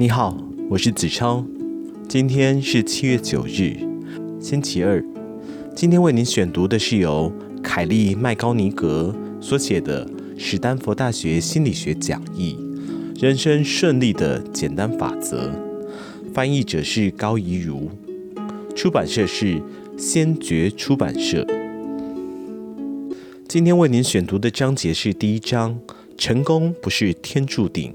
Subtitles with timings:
[0.00, 0.38] 你好，
[0.70, 1.44] 我是子超。
[2.08, 3.76] 今天是七月九日，
[4.40, 5.04] 星期二。
[5.74, 7.32] 今天为您选读的是由
[7.64, 10.06] 凯利麦高尼格所写的
[10.38, 12.56] 《史丹佛大学心理学讲义：
[13.18, 15.48] 人生顺利的简单法则》，
[16.32, 17.90] 翻译者是高怡如，
[18.76, 19.60] 出版社是
[19.98, 21.44] 先觉出版社。
[23.48, 25.80] 今天为您选读的章节是第一章：
[26.16, 27.92] 成功不是天注定。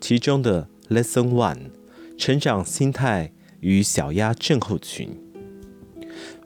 [0.00, 1.70] 其中的 Lesson One：
[2.16, 5.18] 成长心态与小鸭症候群。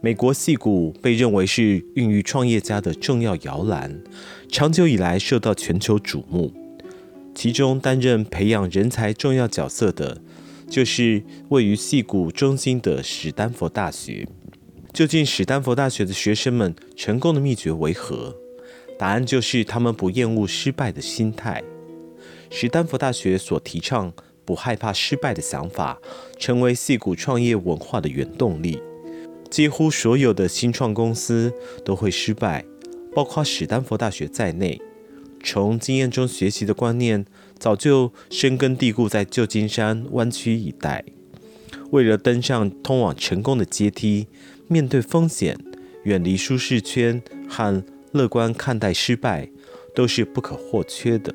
[0.00, 4.00] 美国矽谷被认为是孕育创业家的重要摇篮，
[4.48, 6.52] 长久以来受到全球瞩目。
[7.34, 10.22] 其中担任培养人才重要角色的，
[10.70, 14.26] 就是位于矽谷中心的史丹佛大学。
[14.92, 18.34] 究竟史丹佛大学的学生们成功的秘诀为何？
[18.98, 21.62] 答案就是他们不厌恶失败的心态。
[22.48, 24.12] 史丹佛大学所提倡
[24.46, 25.98] 不害怕失败的想法，
[26.38, 28.80] 成为矽谷创业文化的原动力。
[29.50, 31.52] 几乎所有的新创公司
[31.84, 32.64] 都会失败，
[33.14, 34.80] 包括史丹佛大学在内。
[35.44, 37.24] 从经验中学习的观念，
[37.58, 41.04] 早就深根蒂固在旧金山湾区一带。
[41.90, 44.26] 为了登上通往成功的阶梯，
[44.66, 45.56] 面对风险，
[46.02, 49.48] 远离舒适圈和乐观看待失败，
[49.94, 51.32] 都是不可或缺的。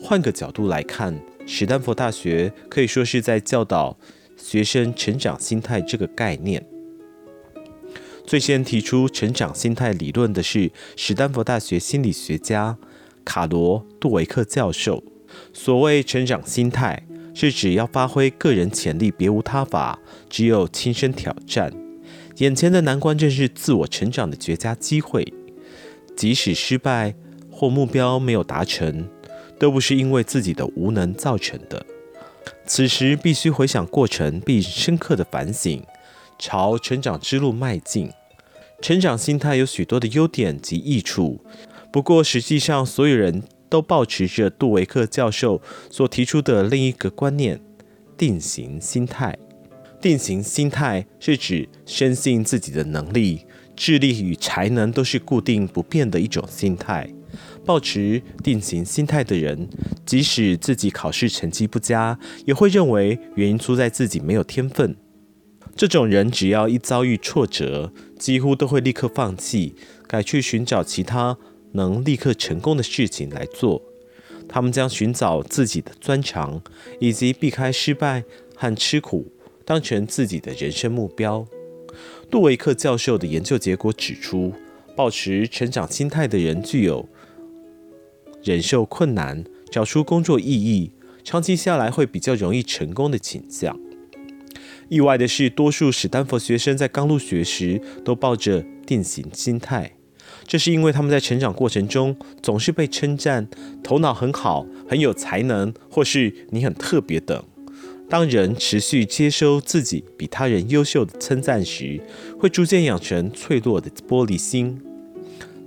[0.00, 3.98] 换个角度来看，史丹佛大学可以说是在教导
[4.36, 6.64] 学生成长心态这个概念。
[8.24, 12.78] 最先提出成长心态理论的是史丹佛大学心理学家
[13.24, 15.02] 卡罗·杜维克教授。
[15.52, 21.72] 所谓成长心态，是指要发挥个人潜力，别无他法，只有亲身挑战。
[22.36, 25.32] 眼前的难关正是自我成长的绝佳机会，
[26.16, 27.14] 即使失败
[27.50, 29.08] 或目标没有达成。
[29.62, 31.86] 都不是因为自己的无能造成的。
[32.66, 35.80] 此时必须回想过程，并深刻的反省，
[36.36, 38.10] 朝成长之路迈进。
[38.80, 41.44] 成长心态有许多的优点及益处，
[41.92, 47.60] 不过实际上所有人都抱持着杜维克教授所提出的另一个观念——
[48.18, 49.38] 定型心态。
[50.00, 53.46] 定型心态是指深信自己的能力、
[53.76, 57.08] 智力与才能都是固定不变的一种心态。
[57.64, 59.68] 抱持定型心态的人，
[60.04, 64.96] 即使自己考试成绩不佳，也会认为原因出在自己没有天分。
[65.74, 69.74] 这种人只要一遭遇挫折，几乎都会立刻放弃，
[70.06, 71.38] 改去寻找其他
[71.72, 73.82] 能立刻成功的事情来做。
[74.48, 76.60] 他们将寻找自己的专长，
[77.00, 78.24] 以及避开失败
[78.54, 79.32] 和吃苦，
[79.64, 81.46] 当成自己的人生目标。
[82.30, 84.52] 杜维克教授的研究结果指出，
[84.94, 87.08] 保持成长心态的人具有
[88.42, 90.92] 忍受困难、找出工作意义，
[91.22, 93.78] 长期下来会比较容易成功的倾向。
[94.88, 99.92] 意外的是，多数史丹佛学生在刚入学时都抱着定型心态，
[100.46, 103.48] 这是因为他们在成长过程中总是被称赞
[103.82, 107.42] 头脑很好、很有才能，或是你很特别等。
[108.10, 111.98] 当人持续接收自己比他人优秀的称赞时，
[112.38, 114.82] 会逐渐养成脆弱的玻璃心，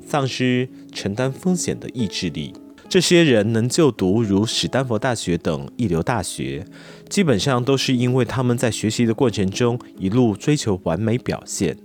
[0.06, 2.54] 丧失承担风险的意志力。
[2.88, 6.66] 这些人能就读如史丹佛大学等一流大学，
[7.10, 11.78] 基本上都是因为他们在学习的过程中一路追求完美表现。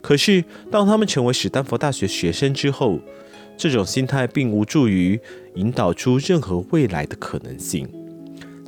[0.00, 2.98] 可是，当他们成为史丹佛大学学生之后，
[3.56, 5.20] 这种心态并无助于
[5.54, 7.86] 引导出任何未来的可能性。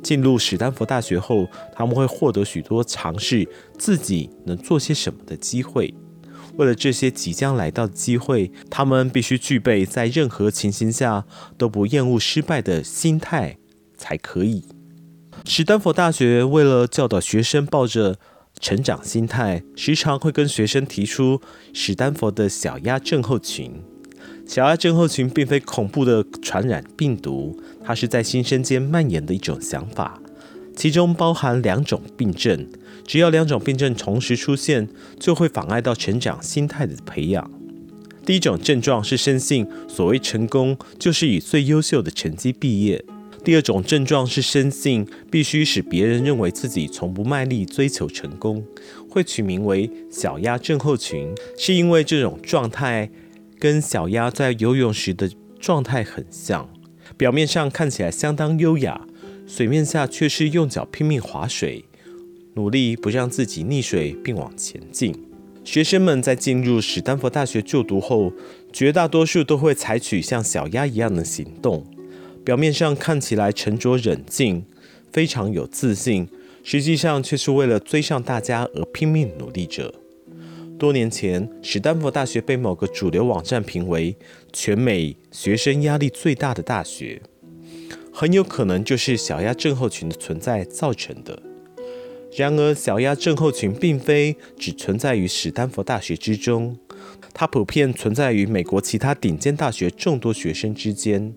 [0.01, 3.47] 进入史丹佛大学后，他们会获得许多尝试
[3.77, 5.93] 自己能做些什么的机会。
[6.55, 11.25] 为了这些即将来到的机会，他们必须具备在任何情形下
[11.57, 13.57] 都不厌恶失败的心态
[13.97, 14.63] 才可以。
[15.45, 18.17] 史丹佛大学为了教导学生抱着
[18.59, 21.41] 成长心态，时常会跟学生提出
[21.73, 23.81] 史丹佛的小鸭症候群。
[24.45, 30.21] 小鸭症候群并非恐怖的传染病毒，它是在新生间蔓延的一种想法。
[30.75, 32.67] 其中包含两种病症，
[33.05, 34.87] 只要两种病症同时出现，
[35.19, 37.51] 就会妨碍到成长心态的培养。
[38.25, 42.97] 第一种症状是深信所谓成功就是以最优秀的成绩毕业；
[43.43, 48.63] 第二种症状是深信必须使别人认为自己从不卖力追求成功，
[49.09, 53.09] 会取名为小鸭症候群，是因为这种状态
[53.59, 55.29] 跟小鸭在游泳时的
[55.59, 56.69] 状态很像，
[57.17, 59.05] 表面上看起来相当优雅。
[59.55, 61.85] 水面下却是用脚拼命划水，
[62.55, 65.13] 努力不让自己溺水并往前进。
[65.63, 68.33] 学生们在进入史丹佛大学就读后，
[68.71, 71.85] 绝大多数都会采取像小鸭一样的行动，
[72.43, 74.65] 表面上看起来沉着冷静，
[75.11, 76.27] 非常有自信，
[76.63, 79.93] 实际上却是为了追上大家而拼命努力着。
[80.79, 84.15] 多年前，史丹佛大学被某个主流网站评为
[84.51, 87.21] 全美学生压力最大的大学，
[88.13, 91.41] 很有可能就是小鸭症候群的存在造成的。
[92.37, 96.77] 然而，小鸭症候群并非只存在于史丹佛大学之中，
[97.33, 101.33] 它普遍存在于美国其他顶尖大学众多学生之间。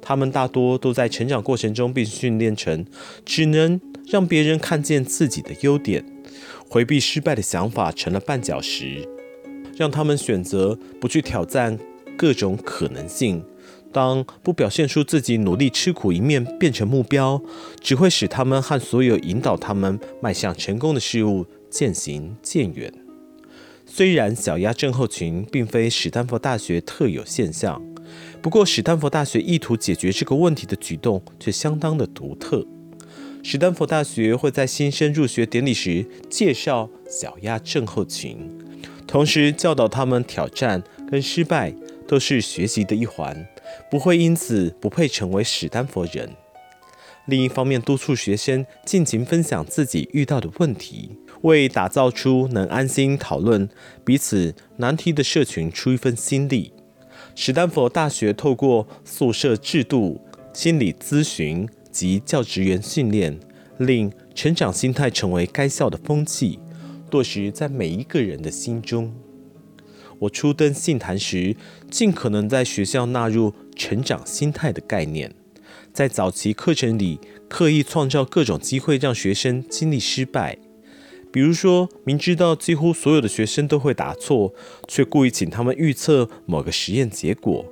[0.00, 2.84] 他们大多都在成长过程中被训练成
[3.24, 6.04] 只能让别人看见自己的优点，
[6.68, 9.08] 回避失败的想法成了绊脚石，
[9.76, 11.78] 让他们选择不去挑战
[12.16, 13.44] 各种可能性。
[13.92, 17.40] 当不表现出自己努力吃苦一面变成目标，
[17.80, 22.92] 只会使他们和所有引导他们迈向成功的事物渐行渐远。
[23.86, 27.82] 虽然小鸭症候群并非史丹佛大学特有现象，
[28.40, 32.66] 不过史丹佛大学意图解决这个问题的举动却相当的独特。
[33.42, 38.38] 史丹佛大学会在新生入学典礼时介绍小鸭症候群，
[39.06, 41.74] 同时教导他们挑战跟失败
[42.06, 43.46] 都是学习的一环。
[43.90, 46.30] 不会因此不配成为史丹佛人。
[47.26, 53.68] 另一方面，督促学生尽情分享自己遇到的问题，为打造出能安心讨论
[54.04, 56.72] 彼此难题的社群出一份心力。
[57.36, 60.20] 史丹佛大学透过宿舍制度、
[60.52, 63.38] 心理咨询及教职员训练，
[63.78, 66.58] 令成长心态成为该校的风气，
[67.12, 69.14] 落实在每一个人的心中。
[70.18, 71.56] 我初登信坛时，
[71.90, 75.32] 尽可能在学校纳入成长心态的概念，
[75.92, 80.58] 在早期课程里刻意创造各种机会让学生经历失败，
[81.32, 84.54] 比如说明知道几乎所有的学生都会答错，
[84.86, 87.64] 却故意请他们预测某个实验结果。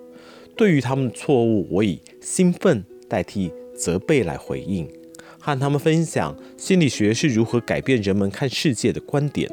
[0.57, 4.87] 对于他们的错误，我以兴奋代替责备来回应，
[5.39, 9.51] 和他们分享心理学是如何改变人们看世界的观点。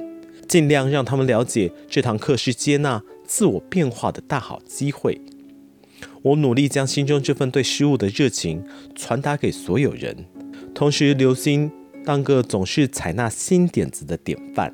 [0.47, 5.19] 尽量让他们了解，这堂课是接纳自我变化的大好机会。
[6.21, 8.63] 我努力将心中这份对事物的热情
[8.95, 10.25] 传达给所有人，
[10.73, 11.71] 同时留心
[12.05, 14.73] 当个总是采纳新点子的典范。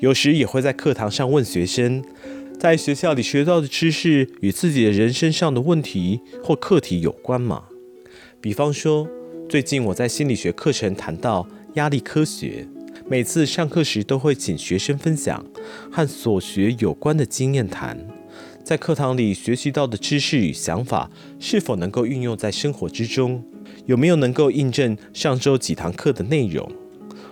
[0.00, 2.02] 有时也会在课堂上问学生，
[2.58, 7.64] 在学校里学到的知识与自己的人生上的问题或课题有关吗？
[8.40, 9.08] 比方说，
[9.48, 12.66] 最近我在心理学课程谈到压力科学。
[13.08, 15.44] 每次上课时，都会请学生分享
[15.92, 17.96] 和所学有关的经验谈，
[18.66, 21.08] 在课堂里学习到的知识与想法，
[21.38, 23.40] 是否能够运用在生活之中？
[23.84, 26.68] 有没有能够印证上周几堂课的内容，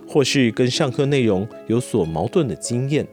[0.06, 3.04] 或是跟上课内容有所矛盾的经验？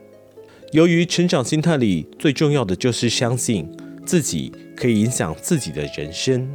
[0.70, 3.68] 由于成长心态里最重要的就是相信
[4.06, 6.48] 自己可以影响自己的人生，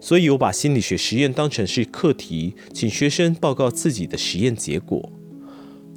[0.00, 5.12] 所以我把心理学实验当成是课题，请学生报告自己的实验结果。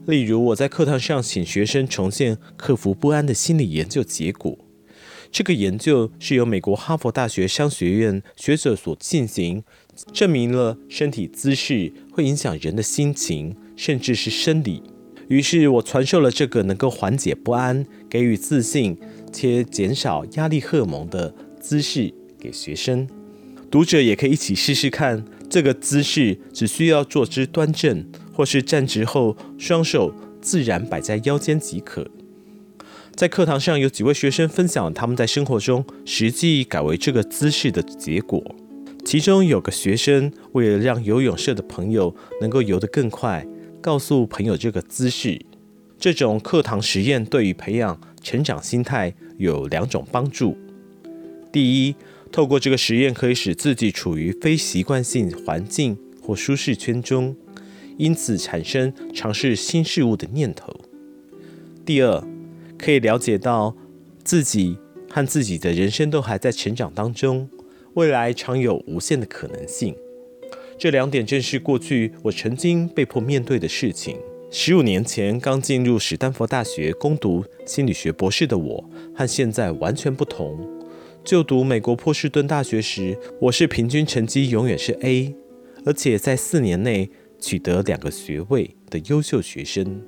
[0.06, 4.56] 例如，我在课堂上请学生重现克服不安的心理研究结果。
[5.38, 9.64] 这个研究是由美国哈佛大学商学院学者所进行，
[10.12, 14.82] 证明了身体姿势会影响人的心情，甚至是生理。
[15.28, 18.98] 于是我传授了这个能够缓解不安、给予自信
[19.32, 23.08] 且减少压力荷尔蒙的姿势给学生。
[23.70, 28.04] 读者也可以一起试试看，这个姿势只需要坐姿端正。
[28.34, 32.10] 或是站直后，双手自然摆在腰间即可。
[33.18, 38.56] 在课堂上，有几位学生分享他们在生活中实际改为这个姿势的结果。
[39.04, 43.44] 其中有个学生为了让游泳社的朋友能够游得更快，
[43.82, 45.42] 告诉朋友这个姿势。
[45.98, 50.56] 这种课堂实验对于培养成长心态有两种帮助。
[51.52, 51.96] 第一，
[52.32, 57.36] 透过这个实验可以使自己处于非习惯性环境或舒适圈中。
[57.98, 60.72] 因此产生尝试新事物的念头。
[61.84, 62.24] 第二，
[62.78, 63.76] 可以了解到
[64.24, 64.78] 自己
[65.10, 67.50] 和自己的人生都还在成长当中，
[67.96, 69.96] 未来常有无限的可能性。
[70.78, 74.18] 这两点正是过去我曾经被迫面对的事情。
[74.52, 80.60] 十五年前刚进入史丹佛大学攻读心理学博士的我，和现在完全不同。
[81.24, 85.36] 就读美国波士顿大学时，我是平均成绩永远是 A，
[85.86, 87.10] 而且在四年内。
[87.40, 90.02] 取得两个学位的优秀学生，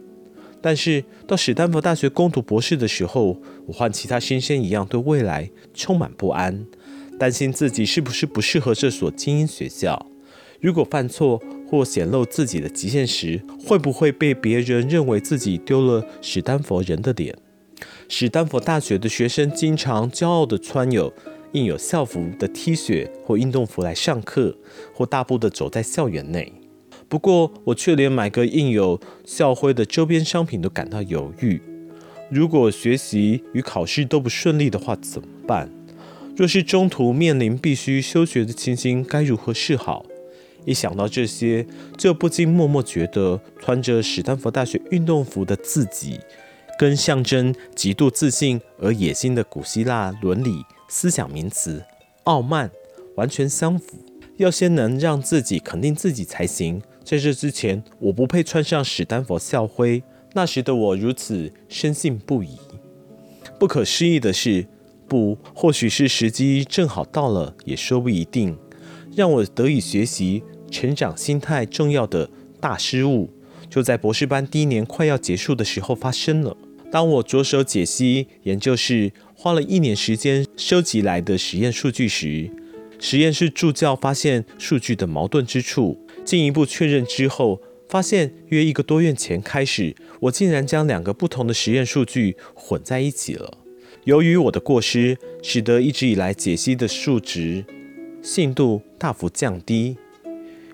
[0.62, 6.66] 但是到史丹佛大学攻读博士的时候，我和其他新生一样，对未来充满不安，
[7.18, 10.08] 担心自己是不是不适合这所精英学校。
[10.60, 17.34] 如果犯错或显露自己的极限时，会不会被别人认为自己丢了史丹佛人的脸？
[18.10, 21.14] 史丹佛大学的学生经常骄傲地穿有
[21.54, 24.58] 印有校服的 T 恤或运动服来上课，
[24.94, 26.52] 或大步地走在校园内。
[27.10, 31.60] 不过我却连买个印有校徽的周边商品都感到犹豫。
[32.30, 35.72] 如果学习与考试都不顺利的话，怎么办？
[36.38, 40.06] 若是中途面临必须休学的情形，该如何是好？
[40.66, 41.66] 一想到这些，
[41.98, 46.20] 就不禁默默觉得，穿着史丹佛大学运动服的自己，
[46.78, 51.84] 跟象征极度自信而野心的古希腊伦理思想名词
[52.26, 52.70] “傲慢”
[53.18, 53.98] 完全相符。
[54.38, 56.82] 要先能让自己肯定自己才行。
[57.10, 60.04] 在这之前，我不配穿上史丹佛校徽。
[60.34, 62.56] 那时的我如此深信不疑。
[63.60, 64.68] 不可思议的是，
[65.08, 68.56] 不，或许是时机正好到了，也说不一定。
[69.16, 72.30] 让我得以学习、成长心态重要的
[72.62, 73.32] 大失误，
[73.72, 76.56] 就在博士班第一年快要结束的时候发生了。
[76.92, 82.52] 当我着手解析研究室花了一年时间收集来的实验数据时，
[83.00, 85.98] 实验室助教发现数据的矛盾之处，
[86.30, 93.58] 进一步确认之后，发现约一个多月前开始，我竟然将两个不同的实验数据混在一起了。
[94.04, 97.66] 由于我的过失，使得一直以来解析的数值
[98.22, 99.98] 信度大幅降低，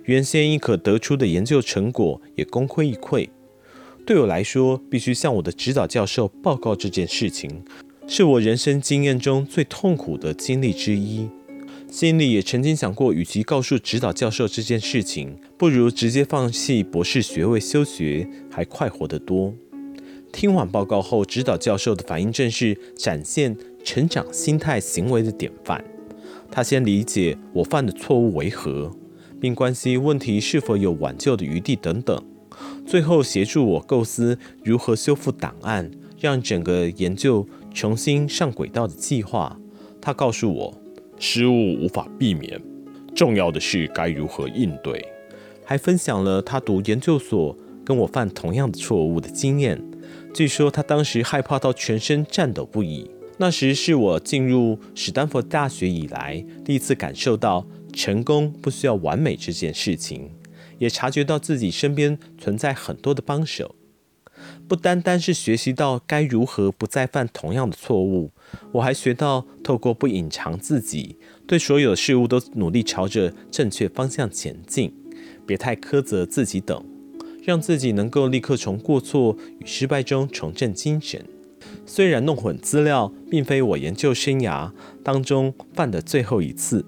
[0.03, 3.29] 原先应可得出的研究成果也功亏一篑。
[4.05, 7.63] 对我来说，必须向我的指导教授报告这件事情，
[8.05, 11.29] 是我人生经验中最痛苦的经历之一。
[11.95, 19.53] 心里也曾经想过，与其告诉指导教授这件事情，不如直接放弃博士学位休学，还快活得多。
[20.29, 25.81] 听完报告后，指导教授的反应正是展现成长心态行为的典范。
[26.51, 28.91] 他先理解我犯的错误为何，
[29.39, 32.21] 并关心问题是否有挽救的余地等等，
[32.85, 39.57] 最后协助我构思如何修复档案，让整个研究重新上轨道的计划。
[40.01, 40.84] 他告诉我。
[41.17, 42.61] 失误无法避免，
[43.15, 45.05] 重要的是该如何应对。
[45.63, 49.81] 还分享了他读研究所跟我犯同样的错误的经验。
[50.33, 53.09] 据说他当时害怕到全身颤抖不已。
[53.37, 60.31] 那时是我进入史丹佛大学以来第一次感受到成功不需要完美这件事情，
[60.77, 63.75] 也察觉到自己身边存在很多的帮手。
[64.67, 68.31] 不单单是学习到该如何不再犯同样的错误，
[68.71, 71.15] 我还学到透过不隐藏自己，
[71.47, 74.93] 对所有事物都努力朝着正确方向前进，
[75.45, 76.83] 别太苛责自己等，
[77.43, 81.23] 让自己能够立刻从过错与失败中重振精神。
[81.85, 84.71] 虽然弄混资料并非我研究生涯
[85.03, 86.85] 当中犯的最后一次，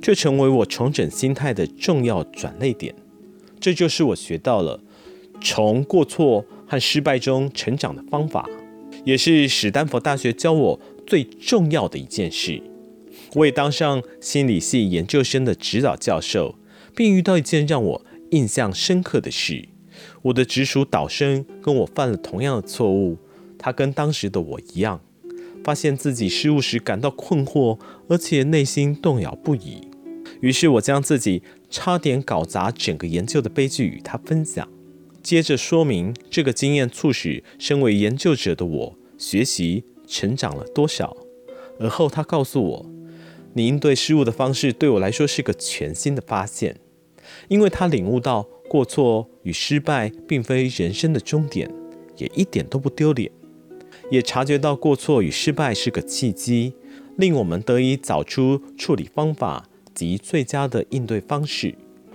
[0.00, 2.94] 却成为我重整心态的重要转捩点。
[3.58, 4.80] 这就是我学到了
[5.40, 8.48] 从过错和失败中成长的方法，
[9.04, 12.62] 也是史丹佛大学教我最重要的一件事。
[13.34, 16.56] 我也当上心理系研究生的指导教授，
[16.94, 19.68] 并遇到一件让我印象深刻的事：
[20.22, 23.18] 我的直属导生跟我犯了同样的错误，
[23.58, 25.00] 他跟当时的我一样，
[25.64, 29.88] 发现自己失误时感到困惑，而且内心动摇不已。
[30.40, 34.68] 于是我将自己差点搞砸整个研究的悲剧与他分享。
[35.22, 41.16] 接着说明这个经验促使身为研究者的我学习成长了多少。
[41.78, 42.86] 而后他告诉我，
[43.54, 46.78] 你应对失误的方式对我来说是个全新的发现，
[47.48, 51.70] 因为他领悟到过错与失败并非人生的终点，
[52.16, 53.30] 也一点都不丢脸，
[54.10, 56.74] 也察觉到过错与失败是个契机，
[57.16, 61.74] 令我们得以找出处理方法及最佳的应对方式。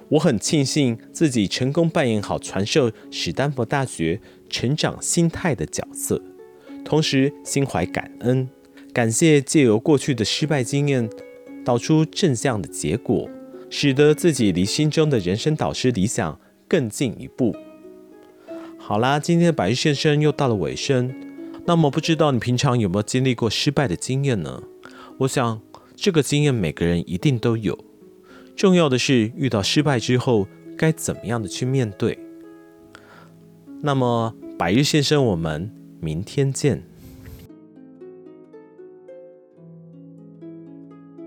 [0.10, 4.19] 我很庆幸自己成功扮演好传授史丹佛大学
[4.50, 6.21] 成长心态的角色，
[6.83, 8.50] 同时心怀感恩，
[8.93, 11.09] 感谢借由过去的失败经验
[11.63, 13.29] 导出正向的结果，
[13.69, 17.55] 使得自己离心中的人生导师理想更进一步。
[18.77, 21.13] 好啦，今天的百日献声又到了尾声，
[21.65, 24.63] 那么不知道你平常有没有经历过失败的经验呢？
[25.19, 25.61] 我想
[25.95, 27.77] 这个经验每个人一定都有。
[28.55, 30.47] 重要的是，遇到失败之后
[30.77, 32.17] 该怎么样的去面对。
[33.81, 35.71] 那么，百日先生，我们
[36.01, 36.90] 明天见。